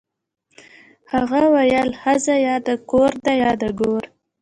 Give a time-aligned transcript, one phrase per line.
[1.13, 4.03] هغه ویل ښځه یا د کور ده یا د ګور